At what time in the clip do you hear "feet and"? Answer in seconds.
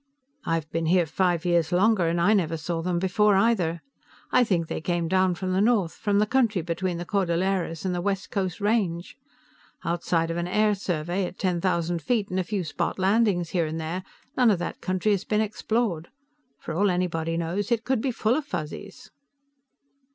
12.01-12.39